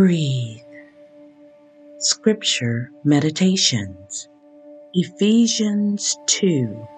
[0.00, 0.62] Breathe.
[1.98, 4.30] Scripture Meditations
[4.94, 6.88] Ephesians 2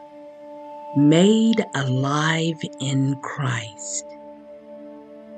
[0.98, 4.06] Made alive in Christ.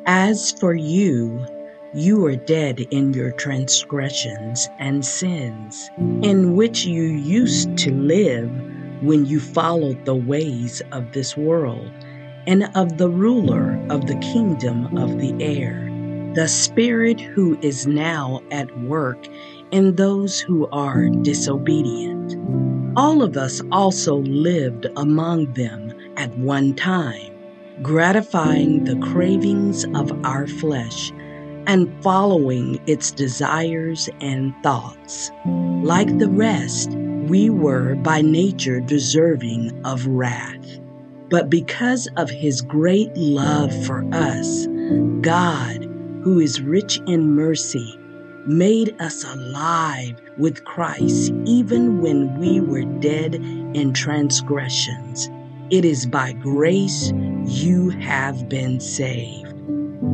[0.05, 1.47] As for you,
[1.95, 5.89] you are dead in your transgressions and sins,
[6.21, 8.51] in which you used to live
[9.01, 11.91] when you followed the ways of this world
[12.47, 15.94] and of the ruler of the kingdom of the air,
[16.35, 19.29] the Spirit who is now at work
[19.71, 22.37] in those who are disobedient.
[22.97, 27.33] All of us also lived among them at one time,
[27.83, 31.13] gratifying the cravings of our flesh
[31.69, 35.31] and following its desires and thoughts.
[35.45, 40.81] Like the rest, we were by nature deserving of wrath.
[41.31, 44.67] But because of his great love for us,
[45.21, 45.84] God,
[46.25, 47.99] who is rich in mercy,
[48.47, 55.31] made us alive with Christ even when we were dead in transgressions.
[55.71, 57.13] It is by grace
[57.45, 59.53] you have been saved.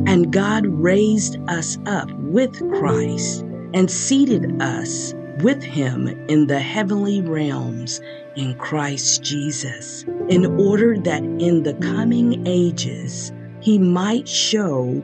[0.05, 3.41] And God raised us up with Christ
[3.73, 8.01] and seated us with him in the heavenly realms
[8.35, 13.31] in Christ Jesus, in order that in the coming ages
[13.61, 15.03] he might show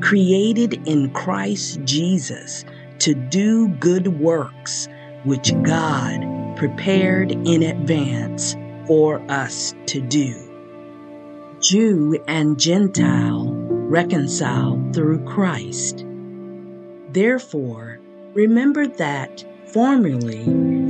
[0.00, 2.64] created in Christ Jesus
[3.00, 4.88] to do good works,
[5.24, 8.56] which God prepared in advance
[8.86, 10.34] for us to do.
[11.60, 16.04] Jew and Gentile reconciled through Christ.
[17.10, 18.00] Therefore,
[18.34, 20.42] Remember that formerly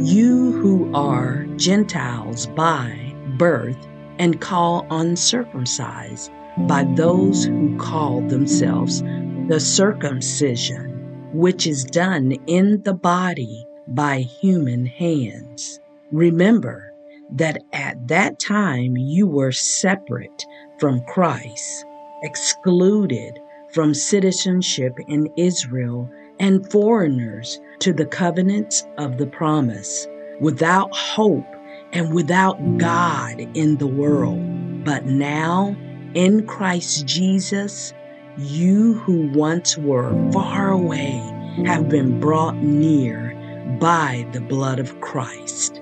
[0.03, 3.77] you who are Gentiles by birth
[4.19, 9.03] and call uncircumcised by those who call themselves
[9.49, 15.81] the circumcision, which is done in the body by human hands.
[16.13, 16.93] Remember
[17.33, 20.47] that at that time you were separate
[20.79, 21.85] from Christ,
[22.23, 23.39] excluded
[23.73, 30.07] from citizenship in Israel and foreigners to the covenants of the promise,
[30.41, 31.45] without hope
[31.93, 34.85] and without God in the world.
[34.85, 35.77] But now,
[36.15, 37.93] in Christ Jesus,
[38.39, 41.21] you who once were far away
[41.67, 43.35] have been brought near
[43.81, 45.81] by the blood of Christ.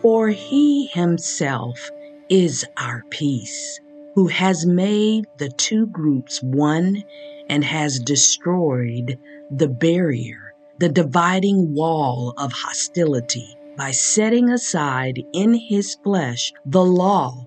[0.00, 1.90] For he himself
[2.28, 3.80] is our peace,
[4.14, 7.04] who has made the two groups one
[7.48, 9.18] and has destroyed
[9.50, 17.46] the barrier, the dividing wall of hostility by setting aside in his flesh the law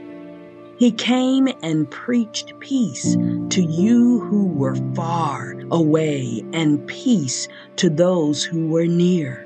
[0.81, 8.43] He came and preached peace to you who were far away and peace to those
[8.43, 9.45] who were near.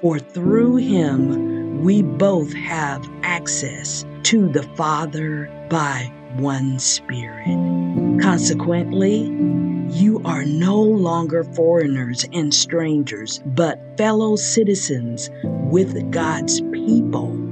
[0.00, 7.48] For through him we both have access to the Father by one Spirit.
[8.22, 9.24] Consequently,
[9.90, 17.51] you are no longer foreigners and strangers, but fellow citizens with God's people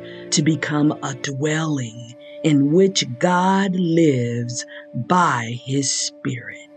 [0.31, 6.70] to become a dwelling in which God lives by His Spirit.